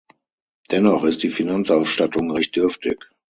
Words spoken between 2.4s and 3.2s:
dürftig.